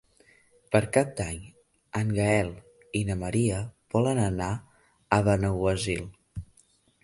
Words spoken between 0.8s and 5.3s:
Cap d'Any en Gaël i na Maria volen anar a